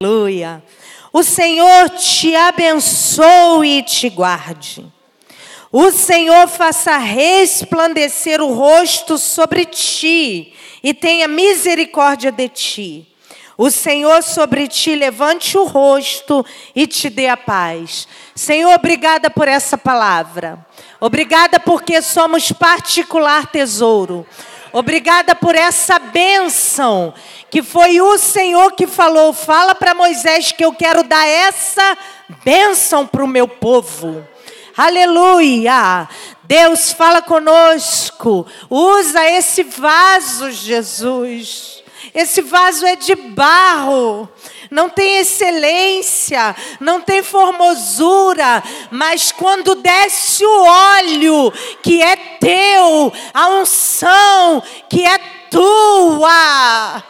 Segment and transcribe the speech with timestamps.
[0.00, 0.62] Aleluia.
[1.12, 4.86] O Senhor te abençoe e te guarde.
[5.72, 13.08] O Senhor faça resplandecer o rosto sobre ti e tenha misericórdia de ti.
[13.56, 16.46] O Senhor sobre ti levante o rosto
[16.76, 18.06] e te dê a paz.
[18.36, 20.64] Senhor, obrigada por essa palavra.
[21.00, 24.24] Obrigada porque somos particular tesouro.
[24.72, 27.14] Obrigada por essa bênção
[27.50, 29.32] que foi o Senhor que falou.
[29.32, 31.96] Fala para Moisés que eu quero dar essa
[32.44, 34.26] bênção para o meu povo.
[34.76, 36.08] Aleluia!
[36.44, 38.46] Deus fala conosco.
[38.70, 41.82] Usa esse vaso, Jesus.
[42.14, 44.28] Esse vaso é de barro
[44.70, 53.48] não tem excelência, não tem formosura, mas quando desce o óleo que é teu, a
[53.48, 55.18] unção que é
[55.50, 57.02] tua,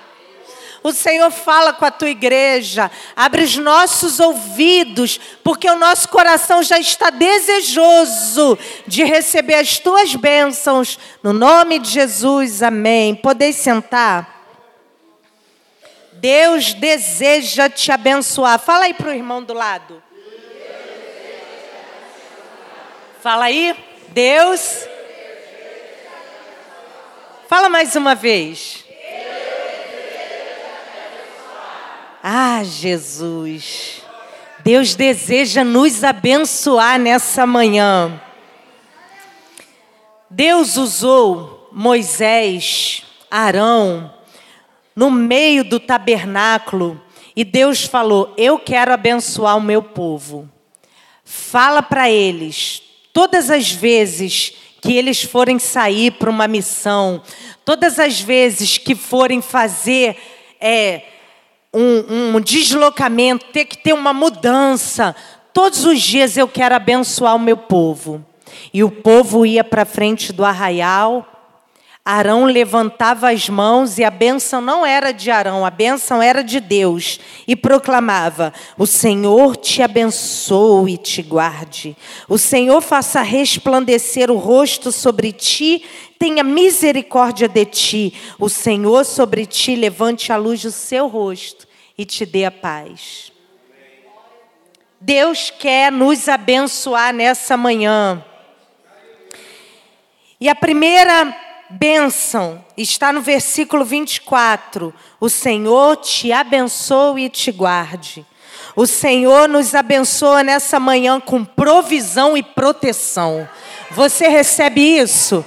[0.82, 6.62] o Senhor fala com a tua igreja, abre os nossos ouvidos, porque o nosso coração
[6.62, 8.56] já está desejoso
[8.86, 10.98] de receber as tuas bênçãos.
[11.22, 13.14] No nome de Jesus, amém.
[13.14, 14.37] Podeis sentar.
[16.20, 18.58] Deus deseja te abençoar.
[18.58, 20.02] Fala aí para o irmão do lado.
[23.20, 23.76] Fala aí.
[24.08, 24.86] Deus.
[27.48, 28.84] Fala mais uma vez.
[32.22, 34.02] Ah, Jesus.
[34.60, 38.20] Deus deseja nos abençoar nessa manhã.
[40.28, 44.12] Deus usou Moisés, Arão,
[44.98, 47.00] no meio do tabernáculo
[47.36, 50.50] e Deus falou: Eu quero abençoar o meu povo.
[51.24, 52.82] Fala para eles,
[53.12, 57.22] todas as vezes que eles forem sair para uma missão,
[57.64, 60.16] todas as vezes que forem fazer
[60.60, 61.02] é,
[61.72, 65.14] um, um deslocamento, ter que ter uma mudança,
[65.54, 68.26] todos os dias eu quero abençoar o meu povo.
[68.74, 71.37] E o povo ia para frente do arraial
[72.10, 76.58] Arão levantava as mãos e a bênção não era de Arão, a bênção era de
[76.58, 77.20] Deus.
[77.46, 81.94] E proclamava: O Senhor te abençoe e te guarde.
[82.26, 85.84] O Senhor faça resplandecer o rosto sobre ti,
[86.18, 88.14] tenha misericórdia de ti.
[88.38, 93.30] O Senhor sobre ti levante a luz do seu rosto e te dê a paz.
[94.98, 98.24] Deus quer nos abençoar nessa manhã.
[100.40, 104.92] E a primeira bênção está no versículo 24.
[105.20, 108.24] O Senhor te abençoe e te guarde.
[108.74, 113.48] O Senhor nos abençoa nessa manhã com provisão e proteção.
[113.90, 115.44] Você recebe isso?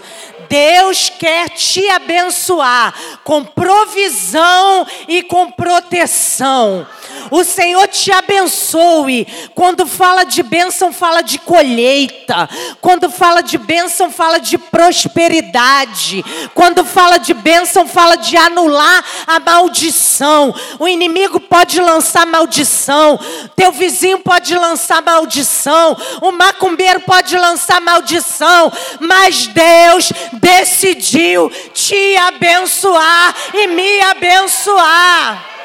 [0.49, 2.93] Deus quer te abençoar
[3.23, 6.85] com provisão e com proteção.
[7.29, 9.27] O Senhor te abençoe.
[9.53, 12.49] Quando fala de bênção, fala de colheita.
[12.79, 16.23] Quando fala de bênção, fala de prosperidade.
[16.53, 20.53] Quando fala de bênção, fala de anular a maldição.
[20.79, 23.19] O inimigo pode lançar maldição.
[23.55, 25.97] Teu vizinho pode lançar maldição.
[26.21, 28.71] O macumbeiro pode lançar maldição.
[28.99, 35.60] Mas Deus decidiu te abençoar e me abençoar.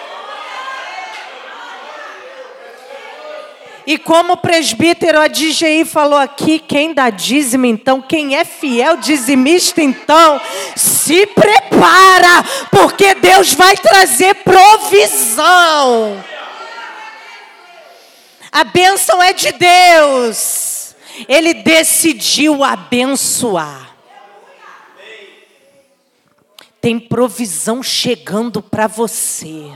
[3.87, 9.81] E como o presbítero ADGI falou aqui, quem dá dízimo então, quem é fiel dizimista
[9.81, 10.41] então,
[10.75, 16.25] se prepara, porque Deus vai trazer provisão.
[18.51, 20.97] A bênção é de Deus.
[21.29, 23.95] Ele decidiu abençoar.
[26.81, 29.71] Tem provisão chegando para você.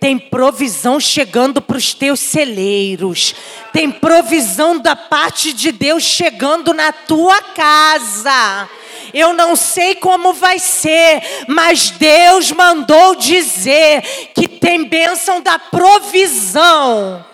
[0.00, 3.34] Tem provisão chegando para os teus celeiros.
[3.70, 8.68] Tem provisão da parte de Deus chegando na tua casa.
[9.12, 14.02] Eu não sei como vai ser, mas Deus mandou dizer
[14.34, 17.24] que tem bênção da provisão.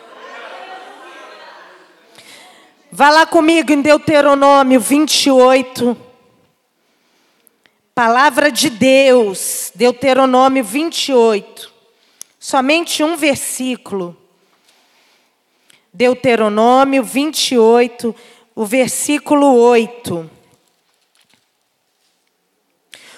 [2.91, 5.97] Vá lá comigo em Deuteronômio 28.
[7.95, 11.76] Palavra de Deus, Deuteronômio 28.
[12.49, 14.17] Somente um versículo.
[15.93, 18.15] Deuteronômio 28,
[18.55, 20.31] o versículo 8.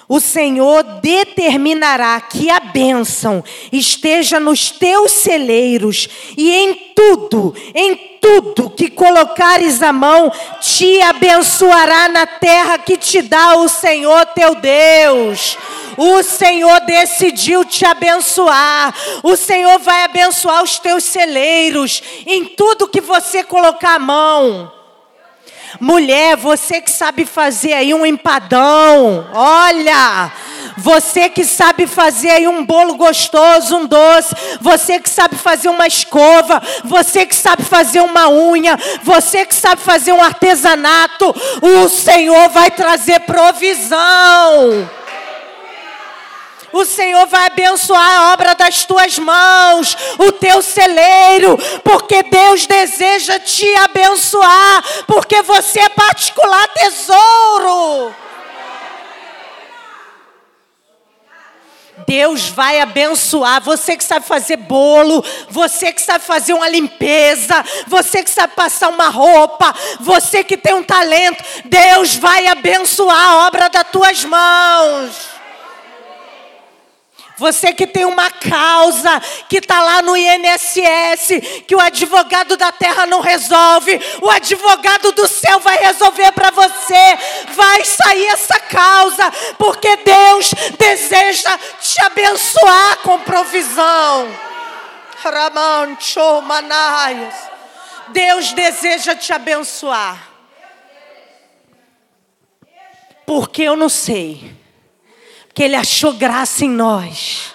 [0.09, 8.71] O Senhor determinará que a bênção esteja nos teus celeiros e em tudo, em tudo
[8.71, 15.59] que colocares a mão, te abençoará na terra que te dá o Senhor teu Deus.
[15.99, 18.95] O Senhor decidiu te abençoar.
[19.23, 24.78] O Senhor vai abençoar os teus celeiros em tudo que você colocar a mão.
[25.81, 30.33] Mulher, você que sabe fazer aí um empadão, olha.
[30.77, 34.35] Você que sabe fazer aí um bolo gostoso, um doce.
[34.61, 36.63] Você que sabe fazer uma escova.
[36.85, 38.79] Você que sabe fazer uma unha.
[39.03, 41.35] Você que sabe fazer um artesanato.
[41.61, 44.89] O Senhor vai trazer provisão.
[46.79, 53.37] O Senhor vai abençoar a obra das tuas mãos, o teu celeiro, porque Deus deseja
[53.41, 58.15] te abençoar, porque você é particular tesouro.
[62.07, 63.61] Deus vai abençoar.
[63.61, 68.89] Você que sabe fazer bolo, você que sabe fazer uma limpeza, você que sabe passar
[68.89, 75.38] uma roupa, você que tem um talento, Deus vai abençoar a obra das tuas mãos.
[77.39, 83.07] Você que tem uma causa que está lá no INSS, que o advogado da terra
[83.07, 87.19] não resolve, o advogado do céu vai resolver para você.
[87.55, 94.29] Vai sair essa causa, porque Deus deseja te abençoar com provisão.
[98.09, 100.29] Deus deseja te abençoar.
[103.25, 104.58] Porque eu não sei
[105.59, 107.53] que Ele achou graça em nós.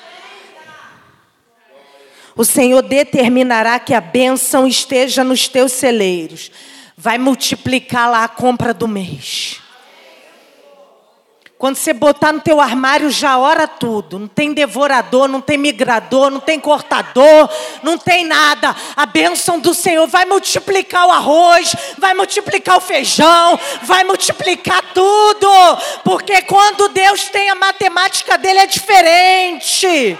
[2.35, 6.51] O Senhor determinará que a bênção esteja nos teus celeiros.
[6.97, 9.62] Vai multiplicar lá a compra do mês.
[11.63, 14.19] Quando você botar no teu armário, já ora tudo.
[14.19, 17.50] Não tem devorador, não tem migrador, não tem cortador,
[17.81, 18.75] não tem nada.
[18.98, 25.48] A bênção do Senhor vai multiplicar o arroz, vai multiplicar o feijão, vai multiplicar tudo.
[26.04, 30.18] Porque quando Deus tem a matemática dele é diferente.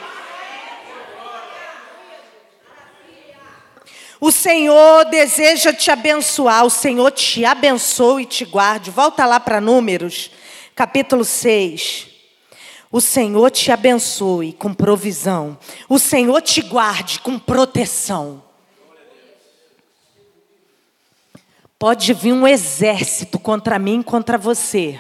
[4.18, 8.90] O Senhor deseja te abençoar, o Senhor te abençoe e te guarde.
[8.90, 10.32] Volta lá para Números
[10.76, 12.08] capítulo 6.
[12.92, 15.58] O Senhor te abençoe com provisão.
[15.90, 18.44] O Senhor te guarde com proteção.
[21.80, 25.00] Pode vir um exército contra mim, contra você.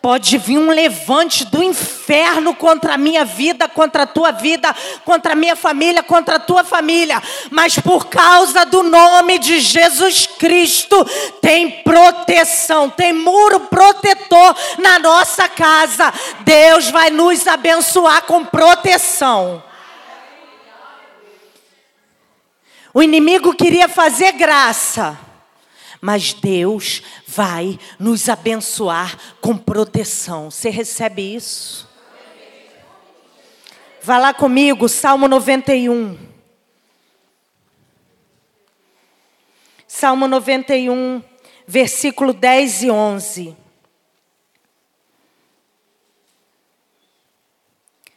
[0.00, 4.74] Pode vir um levante do inferno contra a minha vida, contra a tua vida,
[5.04, 7.20] contra a minha família, contra a tua família.
[7.50, 11.04] Mas por causa do nome de Jesus Cristo,
[11.42, 16.12] tem proteção, tem muro protetor na nossa casa.
[16.40, 19.62] Deus vai nos abençoar com proteção.
[22.94, 25.27] O inimigo queria fazer graça.
[26.00, 30.50] Mas Deus vai nos abençoar com proteção.
[30.50, 31.88] Você recebe isso?
[34.02, 36.16] Vá lá comigo, Salmo 91.
[39.86, 41.22] Salmo 91,
[41.66, 43.56] versículo 10 e 11.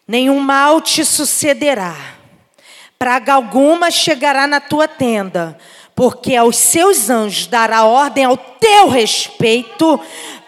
[0.07, 1.95] Nenhum mal te sucederá,
[2.99, 5.57] praga alguma chegará na tua tenda
[6.01, 10.01] porque aos seus anjos dará ordem ao teu respeito,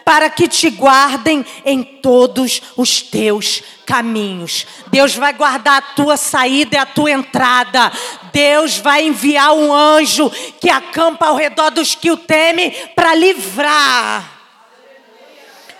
[0.04, 4.66] para que te guardem em todos os teus caminhos.
[4.88, 7.92] Deus vai guardar a tua saída e a tua entrada.
[8.32, 10.28] Deus vai enviar um anjo
[10.60, 14.28] que acampa ao redor dos que o temem para livrar.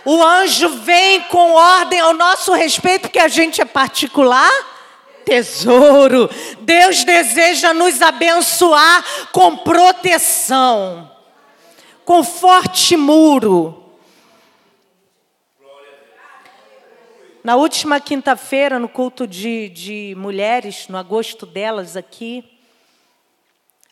[0.04, 4.73] O anjo vem com ordem ao nosso respeito, porque a gente é particular
[5.24, 6.28] tesouro.
[6.60, 11.10] Deus deseja nos abençoar com proteção,
[12.04, 13.82] com forte muro.
[17.42, 22.42] Na última quinta-feira, no culto de, de mulheres, no agosto delas aqui,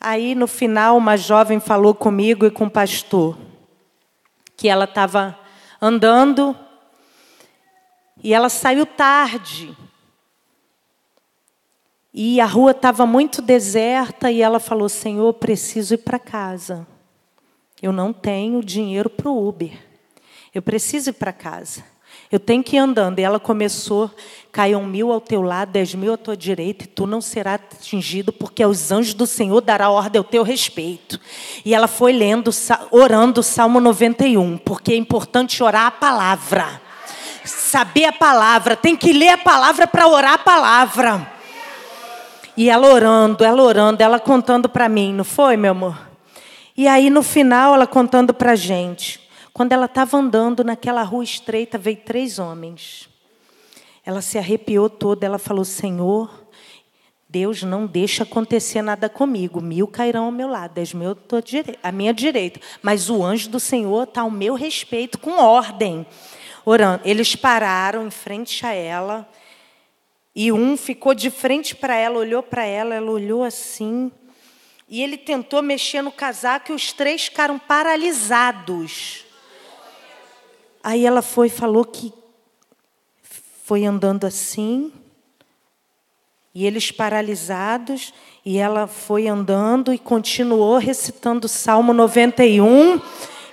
[0.00, 3.36] aí no final uma jovem falou comigo e com o pastor
[4.56, 5.38] que ela estava
[5.80, 6.56] andando
[8.22, 9.76] e ela saiu tarde.
[12.14, 16.86] E a rua estava muito deserta e ela falou: Senhor, preciso ir para casa.
[17.80, 19.72] Eu não tenho dinheiro para o Uber.
[20.54, 21.82] Eu preciso ir para casa.
[22.30, 23.18] Eu tenho que ir andando.
[23.18, 24.10] E ela começou:
[24.50, 28.30] caiam mil ao teu lado, dez mil à tua direita, e tu não serás atingido,
[28.30, 31.18] porque aos anjos do Senhor dará ordem ao teu respeito.
[31.64, 32.50] E ela foi lendo,
[32.90, 36.80] orando o Salmo 91, porque é importante orar a palavra.
[37.44, 41.41] Saber a palavra, tem que ler a palavra para orar a palavra.
[42.56, 45.98] E ela orando, ela orando, ela contando para mim, não foi, meu amor?
[46.76, 49.20] E aí no final ela contando para a gente.
[49.52, 53.08] Quando ela estava andando naquela rua estreita, veio três homens.
[54.04, 56.30] Ela se arrepiou toda, ela falou: Senhor,
[57.28, 59.60] Deus não deixa acontecer nada comigo.
[59.60, 61.16] Mil cairão ao meu lado, dez mil
[61.82, 62.60] à minha direita.
[62.82, 66.06] Mas o anjo do Senhor está ao meu respeito, com ordem.
[66.64, 67.02] Orando.
[67.04, 69.28] Eles pararam em frente a ela.
[70.34, 74.10] E um ficou de frente para ela, olhou para ela, ela olhou assim.
[74.88, 79.24] E ele tentou mexer no casaco e os três ficaram paralisados.
[80.82, 82.12] Aí ela foi falou que
[83.64, 84.92] foi andando assim,
[86.54, 88.12] e eles paralisados,
[88.44, 93.00] e ela foi andando e continuou recitando o Salmo 91,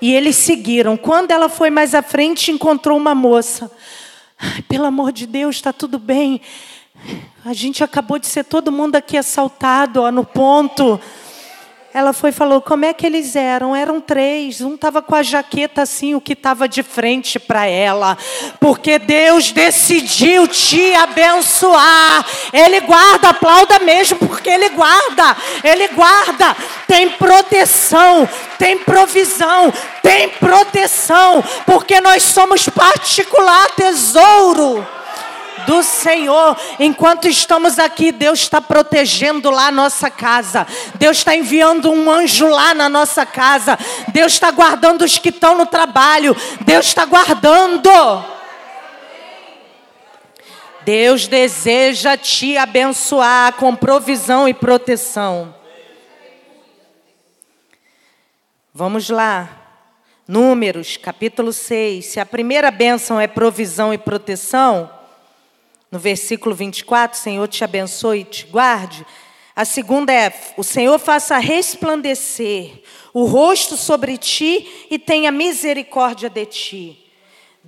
[0.02, 0.98] e eles seguiram.
[0.98, 3.72] Quando ela foi mais à frente, encontrou uma moça.
[4.68, 6.42] Pelo amor de Deus, está tudo bem.
[7.46, 11.00] A gente acabou de ser todo mundo aqui assaltado, ó, no ponto.
[11.92, 13.76] Ela foi e falou: como é que eles eram?
[13.76, 14.62] Eram três.
[14.62, 18.18] Um estava com a jaqueta assim, o que estava de frente para ela.
[18.60, 22.26] Porque Deus decidiu te abençoar.
[22.54, 25.36] Ele guarda, aplauda mesmo, porque Ele guarda.
[25.64, 26.56] Ele guarda.
[26.88, 28.30] Tem proteção,
[28.60, 31.44] tem provisão, tem proteção.
[31.66, 34.86] Porque nós somos particular tesouro
[35.66, 36.58] do Senhor.
[36.80, 40.66] Enquanto estamos aqui, Deus está protegendo lá a nossa casa.
[40.96, 43.78] Deus está enviando um anjo lá na nossa casa.
[44.10, 46.36] Deus está guardando os que estão no trabalho.
[46.62, 47.90] Deus está guardando.
[50.84, 55.54] Deus deseja te abençoar com provisão e proteção.
[58.74, 59.50] Vamos lá.
[60.28, 62.06] Números, capítulo 6.
[62.06, 64.90] Se a primeira bênção é provisão e proteção,
[65.92, 69.06] no versículo 24, Senhor te abençoe e te guarde.
[69.56, 76.46] A segunda é: o Senhor faça resplandecer o rosto sobre ti e tenha misericórdia de
[76.46, 76.99] ti.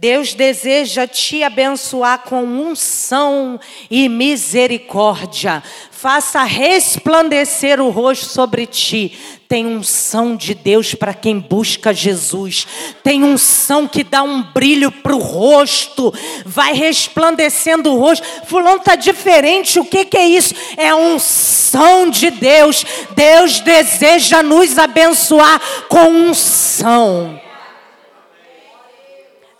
[0.02, 5.62] Deus deseja te abençoar com unção e misericórdia.
[5.92, 9.16] Faça resplandecer o rosto sobre ti.
[9.48, 12.66] Tem unção de Deus para quem busca Jesus.
[13.04, 16.12] Tem unção que dá um brilho para o rosto.
[16.48, 18.26] Vai resplandecendo o rosto.
[18.48, 19.80] Fulano está diferente.
[19.80, 20.56] O que, que é isso?
[20.78, 22.84] É unção de Deus.
[23.16, 27.40] Deus deseja nos abençoar com unção.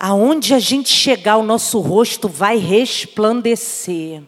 [0.04, 4.20] Aonde a gente chegar, o nosso rosto vai resplandecer,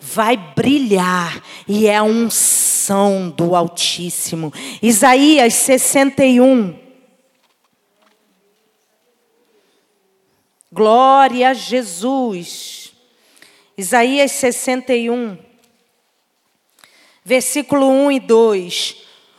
[0.00, 4.52] vai brilhar, e é a unção do Altíssimo.
[4.80, 6.78] Isaías 61.
[10.70, 12.92] Glória a Jesus.
[13.76, 15.36] Isaías 61,
[17.24, 18.96] versículo 1 e 2.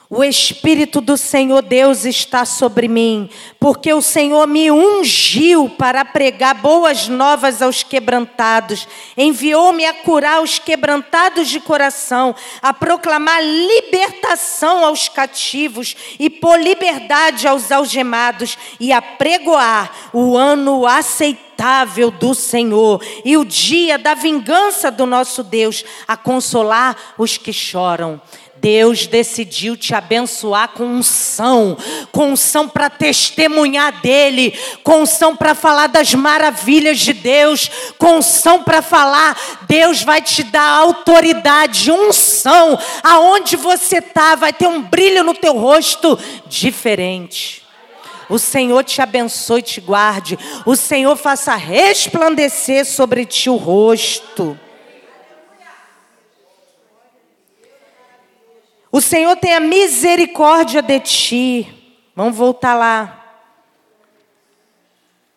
[0.09, 6.55] O Espírito do Senhor Deus está sobre mim, porque o Senhor me ungiu para pregar
[6.55, 8.87] boas novas aos quebrantados,
[9.17, 17.45] enviou-me a curar os quebrantados de coração, a proclamar libertação aos cativos e por liberdade
[17.45, 24.89] aos algemados, e a pregoar o ano aceitável do Senhor e o dia da vingança
[24.89, 28.21] do nosso Deus, a consolar os que choram.
[28.67, 31.77] Deus decidiu te abençoar com unção,
[32.12, 38.62] com unção para testemunhar dele, com unção para falar das maravilhas de Deus, com unção
[38.63, 45.24] para falar, Deus vai te dar autoridade, unção, aonde você está, vai ter um brilho
[45.24, 47.63] no teu rosto diferente.
[48.27, 50.38] O Senhor te abençoe e te guarde.
[50.65, 54.59] O Senhor faça resplandecer sobre ti o rosto.
[58.98, 61.68] O Senhor tenha misericórdia de ti.
[62.16, 63.44] Vamos voltar lá.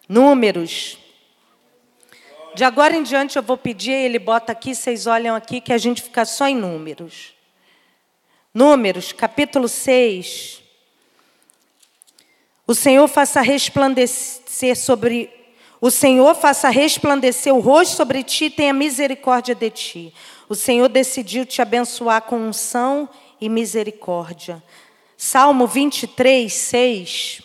[0.08, 0.96] Números.
[2.54, 5.76] De agora em diante eu vou pedir, ele bota aqui, vocês olham aqui, que a
[5.76, 7.34] gente fica só em números.
[8.54, 10.62] Números, capítulo 6.
[12.66, 15.28] O Senhor faça resplandecer sobre.
[15.82, 20.14] O Senhor faça resplandecer o rosto sobre ti e tenha misericórdia de ti.
[20.48, 23.06] O Senhor decidiu te abençoar com unção
[23.40, 24.62] e misericórdia.
[25.16, 27.42] Salmo 23, 6.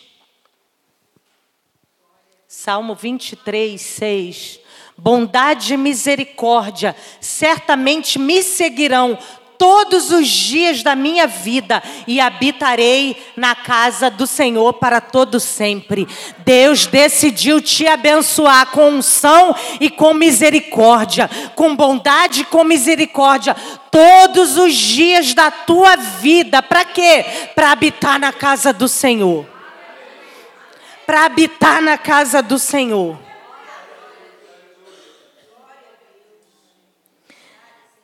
[2.46, 4.60] Salmo 23, 6.
[4.96, 9.18] Bondade e misericórdia certamente me seguirão
[9.58, 16.06] todos os dias da minha vida e habitarei na casa do Senhor para todo sempre.
[16.38, 23.56] Deus decidiu te abençoar com unção e com misericórdia, com bondade e com misericórdia
[23.90, 26.62] todos os dias da tua vida.
[26.62, 27.24] Para quê?
[27.54, 29.46] Para habitar na casa do Senhor.
[31.06, 33.25] Para habitar na casa do Senhor.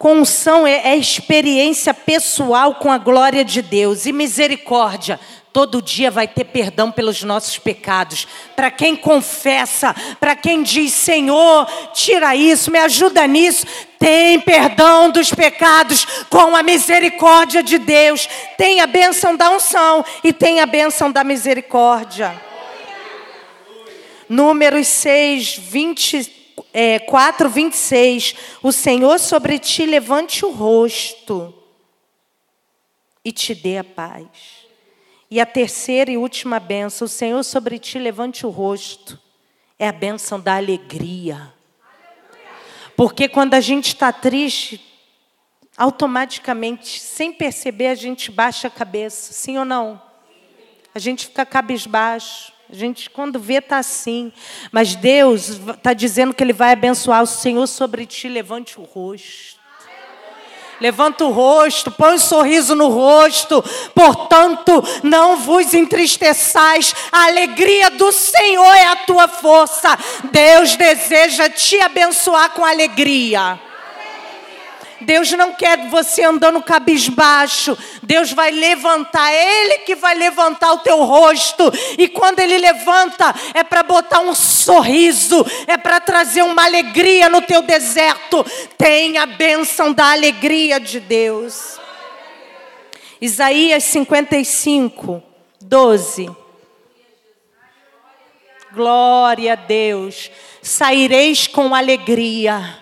[0.03, 5.21] Com unção é, é experiência pessoal com a glória de Deus e misericórdia.
[5.53, 8.27] Todo dia vai ter perdão pelos nossos pecados.
[8.57, 13.65] Para quem confessa, para quem diz: Senhor, tira isso, me ajuda nisso.
[13.97, 18.29] Tem perdão dos pecados com a misericórdia de Deus.
[18.59, 22.35] Tem a bênção da unção e tem a bênção da misericórdia.
[24.29, 26.42] Números 6, 24,
[26.73, 28.35] é, 4, 26.
[28.63, 31.55] O Senhor sobre ti levante o rosto
[33.25, 34.27] e te dê a paz.
[35.31, 39.19] E a terceira e última benção, o Senhor sobre ti levante o rosto,
[39.79, 41.53] é a benção da alegria.
[42.97, 44.81] Porque quando a gente está triste,
[45.77, 50.01] automaticamente, sem perceber, a gente baixa a cabeça, sim ou não?
[50.95, 52.52] A gente fica cabisbaixo.
[52.73, 54.33] A gente, quando vê, está assim.
[54.73, 58.31] Mas Deus está dizendo que Ele vai abençoar o Senhor sobre ti.
[58.31, 59.61] Levante o rosto.
[60.81, 63.63] Levanta o rosto, põe um sorriso no rosto.
[63.95, 66.95] Portanto, não vos entristeçais.
[67.13, 69.97] A alegria do Senhor é a tua força.
[70.33, 73.61] Deus deseja te abençoar com alegria.
[75.03, 77.77] Deus não quer você andando cabisbaixo.
[78.03, 81.71] Deus vai levantar, Ele que vai levantar o teu rosto.
[81.99, 87.43] E quando Ele levanta, é para botar um sorriso, é para trazer uma alegria no
[87.43, 88.45] teu deserto.
[88.77, 91.79] Tem a bênção da alegria de Deus.
[93.21, 95.23] Isaías 55,
[95.61, 96.31] 12.
[98.73, 100.31] Glória a Deus.
[100.63, 102.82] Saireis com alegria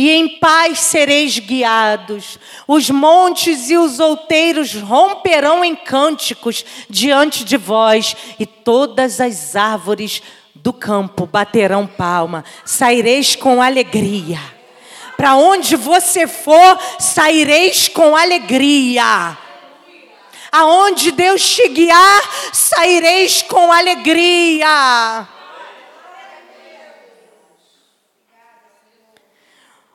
[0.00, 2.38] e em paz sereis guiados.
[2.66, 10.22] Os montes e os outeiros romperão em cânticos diante de vós, e todas as árvores
[10.54, 12.46] do campo baterão palma.
[12.64, 14.40] Saireis com alegria.
[15.18, 19.36] Para onde você for, saireis com alegria.
[20.50, 22.22] Aonde Deus te guiar,
[22.54, 25.28] saireis com alegria.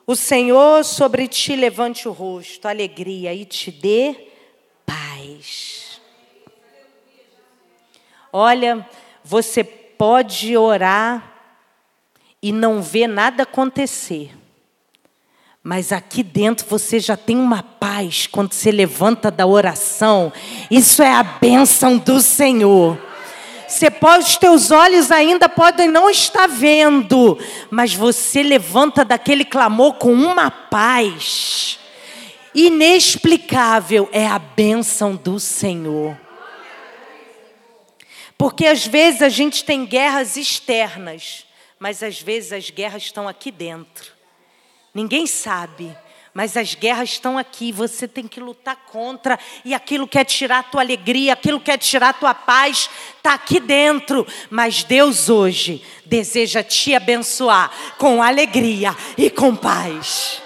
[0.06, 4.14] O Senhor sobre ti levante o rosto, alegria e te dê
[4.86, 6.00] paz.
[8.32, 8.88] Olha,
[9.24, 11.32] você pode orar
[12.40, 14.30] e não ver nada acontecer.
[15.60, 20.32] Mas aqui dentro você já tem uma paz quando você levanta da oração.
[20.70, 22.96] Isso é a bênção do Senhor.
[23.68, 27.38] Você pode, os teus olhos ainda podem não estar vendo,
[27.70, 31.78] mas você levanta daquele clamor com uma paz
[32.54, 34.08] inexplicável.
[34.12, 36.16] É a bênção do Senhor.
[38.38, 41.46] Porque às vezes a gente tem guerras externas,
[41.78, 44.12] mas às vezes as guerras estão aqui dentro.
[44.94, 45.96] Ninguém sabe.
[46.36, 50.62] Mas as guerras estão aqui, você tem que lutar contra, e aquilo quer tirar a
[50.62, 54.26] tua alegria, aquilo quer tirar a tua paz, está aqui dentro.
[54.50, 60.42] Mas Deus hoje deseja te abençoar com alegria e com paz.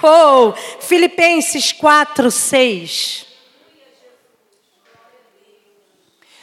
[0.00, 3.26] Oh, Filipenses 4, 6.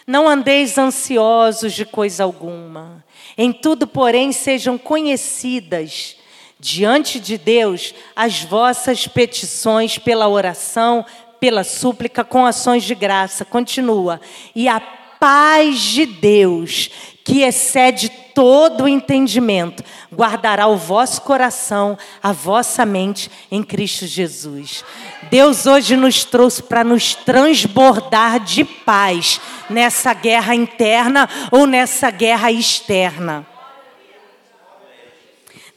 [0.06, 3.02] Não andeis ansiosos de coisa alguma,
[3.38, 6.17] em tudo, porém, sejam conhecidas
[6.63, 11.06] diante de Deus as vossas petições pela oração,
[11.38, 13.43] pela súplica, com ações de graça.
[13.43, 14.21] Continua.
[14.56, 16.89] E a paz de Deus,
[17.26, 24.86] que excede todo o entendimento, guardará o vosso coração, a vossa mente em Cristo Jesus.
[25.30, 32.52] Deus hoje nos trouxe para nos transbordar de paz nessa guerra interna ou nessa guerra
[32.54, 33.53] externa.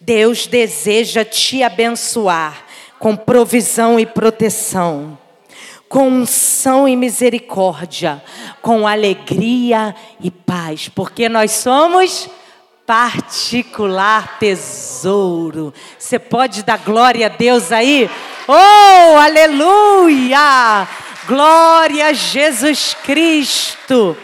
[0.00, 2.64] Deus deseja te abençoar
[2.98, 5.18] com provisão e proteção,
[5.88, 8.22] com unção e misericórdia,
[8.62, 12.28] com alegria e paz, porque nós somos
[12.86, 15.74] particular tesouro.
[15.98, 18.08] Você pode dar glória a Deus aí?
[18.46, 20.86] Oh, aleluia!
[21.26, 24.16] Glória a Jesus Cristo!